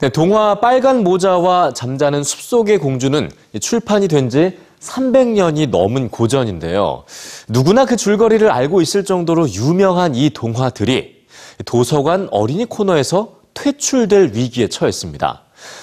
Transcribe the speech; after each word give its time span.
네, 0.00 0.08
동화 0.10 0.60
빨간 0.60 1.02
모자와 1.02 1.72
잠자는 1.72 2.22
숲속의 2.22 2.78
공주는 2.78 3.30
출판이 3.60 4.06
된 4.08 4.28
지 4.30 4.56
300년이 4.80 5.70
넘은 5.70 6.08
고전인데요. 6.08 7.02
누구나 7.48 7.84
그 7.84 7.96
줄거리를 7.96 8.48
알고 8.48 8.80
있을 8.80 9.04
정도로 9.04 9.50
유명한 9.50 10.14
이 10.14 10.30
동화들이 10.30 11.16
도서관 11.64 12.28
어린이 12.30 12.64
코너에서 12.64 13.38
퇴출될 13.54 14.32
위기에 14.34 14.68
처했습니다. 14.68 15.42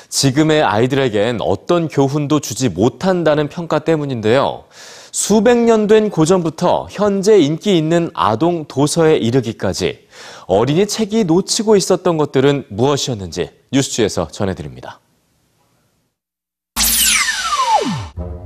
지금의 0.09 0.63
아이들에겐 0.63 1.39
어떤 1.41 1.87
교훈도 1.87 2.39
주지 2.39 2.69
못한다는 2.69 3.49
평가 3.49 3.79
때문인데요. 3.79 4.65
수백 5.11 5.57
년 5.57 5.87
된 5.87 6.09
고전부터 6.09 6.87
현재 6.91 7.37
인기 7.39 7.77
있는 7.77 8.11
아동 8.13 8.65
도서에 8.65 9.15
이르기까지 9.15 10.07
어린이 10.47 10.88
책이 10.88 11.23
놓치고 11.23 11.77
있었던 11.77 12.17
것들은 12.17 12.65
무엇이었는지 12.69 13.49
뉴스주에서 13.71 14.27
전해드립니다. 14.29 14.99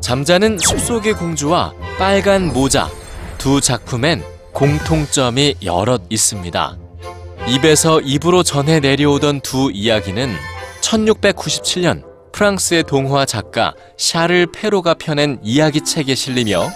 잠자는 0.01 0.57
숲속의 0.59 1.13
공주와 1.13 1.73
빨간 1.97 2.53
모자 2.53 2.89
두 3.37 3.61
작품엔 3.61 4.23
공통점이 4.53 5.55
여럿 5.63 6.01
있습니다. 6.09 6.77
입에서 7.47 7.99
입으로 8.01 8.43
전해 8.43 8.79
내려오던 8.79 9.41
두 9.41 9.71
이야기는 9.71 10.35
1697년 10.89 12.03
프랑스의 12.31 12.83
동화 12.83 13.25
작가 13.25 13.73
샤를 13.97 14.47
페로가 14.51 14.95
펴낸 14.95 15.39
이야기책에 15.43 16.15
실리며 16.15 16.67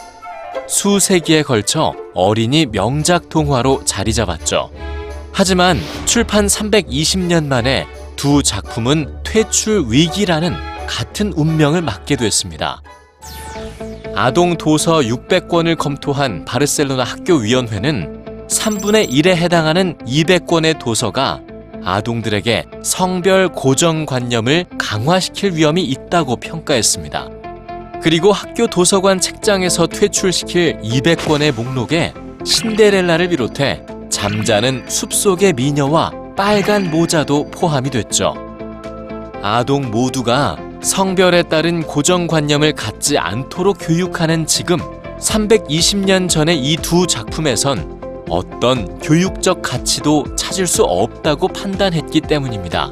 수세기에 0.67 1.41
걸쳐 1.43 1.95
어린이 2.13 2.67
명작 2.67 3.29
동화로 3.29 3.85
자리 3.85 4.13
잡았죠. 4.13 4.69
하지만 5.31 5.79
출판 6.05 6.45
320년 6.45 7.47
만에 7.47 7.87
두 8.15 8.43
작품은 8.43 9.23
퇴출 9.23 9.85
위기라는 9.87 10.53
같은 10.87 11.33
운명을 11.33 11.81
맞게 11.81 12.15
됐습니다. 12.15 12.81
아동 14.15 14.57
도서 14.57 14.99
600권을 14.99 15.75
검토한 15.75 16.45
바르셀로나 16.45 17.03
학교위원회는 17.03 18.47
3분의 18.47 19.09
1에 19.09 19.35
해당하는 19.35 19.97
200권의 20.05 20.77
도서가 20.77 21.41
아동들에게 21.85 22.65
성별 22.83 23.49
고정관념을 23.49 24.65
강화시킬 24.77 25.53
위험이 25.55 25.83
있다고 25.83 26.37
평가했습니다. 26.37 27.29
그리고 28.01 28.31
학교 28.31 28.67
도서관 28.67 29.19
책장에서 29.19 29.87
퇴출시킬 29.87 30.79
200권의 30.83 31.53
목록에 31.55 32.13
신데렐라를 32.45 33.29
비롯해 33.29 33.83
잠자는 34.09 34.85
숲속의 34.87 35.53
미녀와 35.53 36.11
빨간 36.35 36.91
모자도 36.91 37.49
포함이 37.51 37.89
됐죠. 37.89 38.33
아동 39.41 39.89
모두가 39.91 40.57
성별에 40.81 41.43
따른 41.43 41.81
고정관념을 41.83 42.73
갖지 42.73 43.17
않도록 43.17 43.77
교육하는 43.79 44.45
지금 44.45 44.77
320년 45.19 46.27
전의 46.27 46.59
이 46.59 46.75
두 46.77 47.07
작품에선 47.07 48.01
어떤 48.33 48.97
교육적 48.97 49.61
가치도 49.61 50.35
찾을 50.35 50.65
수 50.65 50.83
없다고 50.83 51.49
판단했기 51.49 52.21
때문입니다. 52.21 52.91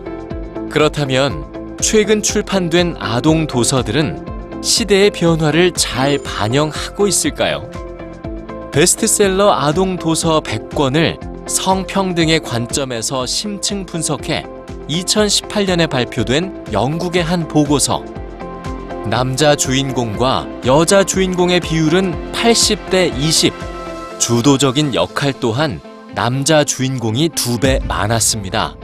그렇다면 0.70 1.76
최근 1.82 2.22
출판된 2.22 2.98
아동 3.00 3.48
도서들은 3.48 4.62
시대의 4.62 5.10
변화를 5.10 5.72
잘 5.72 6.20
반영하고 6.20 7.08
있을까요? 7.08 7.68
베스트셀러 8.72 9.52
아동 9.52 9.98
도서 9.98 10.42
100권을 10.42 11.18
성평등의 11.50 12.42
관점에서 12.42 13.26
심층 13.26 13.88
분석해 13.88 14.46
2018년에 14.88 15.90
발표된 15.90 16.66
영국의 16.72 17.24
한 17.24 17.48
보고서. 17.48 18.06
남자 19.10 19.56
주인공과 19.56 20.48
여자 20.68 21.04
주인공의 21.04 21.62
비율은 21.62 22.32
80대 22.32 23.18
20. 23.18 23.71
주도적인 24.22 24.94
역할 24.94 25.34
또한 25.40 25.82
남자 26.14 26.64
주인공이 26.64 27.30
두 27.30 27.58
배 27.60 27.80
많았습니다. 27.88 28.76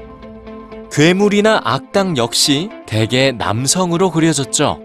괴물이나 0.92 1.62
악당 1.64 2.18
역시 2.18 2.70
대개 2.88 3.32
남성으로 3.32 4.10
그려졌죠. 4.10 4.80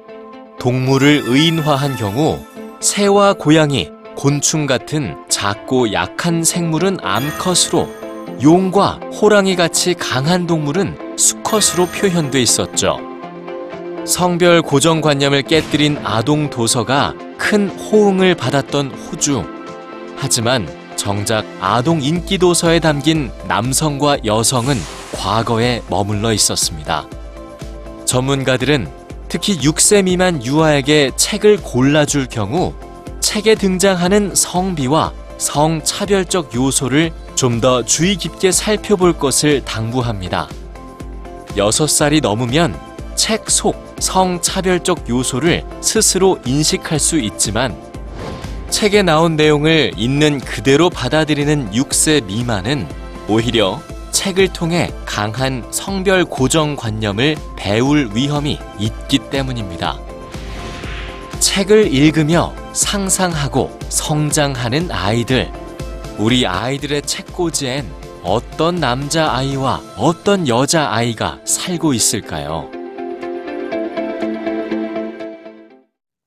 동물을 0.61 1.23
의인화한 1.25 1.97
경우 1.97 2.39
새와 2.81 3.33
고양이, 3.33 3.89
곤충 4.15 4.67
같은 4.67 5.17
작고 5.31 5.95
약한 5.95 6.45
생물은 6.45 6.99
암컷으로 7.03 7.89
용과 8.43 9.01
호랑이 9.21 9.57
같이 9.57 9.95
강한 9.95 10.47
동물은 10.47 11.17
수컷으로 11.17 11.87
표현돼 11.87 12.43
있었죠. 12.43 12.99
성별 14.05 14.61
고정관념을 14.61 15.43
깨뜨린 15.43 15.99
아동 16.05 16.51
도서가 16.51 17.15
큰 17.39 17.71
호응을 17.71 18.35
받았던 18.35 18.91
호주. 18.91 19.52
하지만 20.23 20.69
정작 20.95 21.45
아동 21.61 22.01
인기 22.01 22.39
도서에 22.39 22.79
담긴 22.79 23.33
남성과 23.49 24.19
여성은 24.25 24.77
과거에 25.17 25.83
머물러 25.91 26.33
있었습니다. 26.33 27.09
전문가들은 28.05 28.87
특히 29.29 29.59
6세 29.59 30.05
미만 30.05 30.45
유아에게 30.45 31.11
책을 31.17 31.57
골라줄 31.63 32.27
경우 32.27 32.73
책에 33.19 33.57
등장하는 33.57 34.37
성비와 34.37 35.13
성차별적 35.39 36.55
요소를 36.55 37.11
좀 37.35 37.61
더 37.61 37.85
주의 37.85 38.15
깊게 38.15 38.53
살펴볼 38.53 39.19
것을 39.19 39.65
당부합니다. 39.65 40.47
6살이 41.57 42.23
넘으면 42.23 42.79
책 43.17 43.51
속 43.51 43.75
성차별적 43.99 45.09
요소를 45.09 45.65
스스로 45.81 46.39
인식할 46.47 47.01
수 47.01 47.19
있지만 47.19 47.77
책에 48.73 49.03
나온 49.03 49.37
내용을 49.37 49.93
있는 49.97 50.41
그대로 50.41 50.89
받아들이는 50.89 51.73
6세 51.73 52.25
미만은 52.25 52.89
오히려 53.29 53.81
책을 54.13 54.55
통해 54.55 54.91
강한 55.05 55.63
성별 55.71 56.25
고정관념을 56.25 57.37
배울 57.55 58.11
위험이 58.15 58.59
있기 58.79 59.19
때문입니다. 59.31 60.01
책을 61.39 61.93
읽으며 61.93 62.55
상상하고 62.73 63.79
성장하는 63.91 64.91
아이들. 64.91 65.53
우리 66.17 66.47
아이들의 66.47 67.03
책꽂이엔 67.03 67.87
어떤 68.23 68.77
남자 68.77 69.33
아이와 69.33 69.83
어떤 69.99 70.49
여자 70.49 70.91
아이가 70.91 71.39
살고 71.45 71.93
있을까요? 71.93 72.82